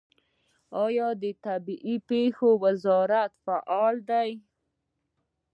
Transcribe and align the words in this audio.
آیا 0.83 1.07
د 1.21 1.23
طبیعي 1.45 1.95
پیښو 2.09 2.49
وزارت 2.65 3.31
فعال 3.45 3.95
دی؟ 4.09 4.31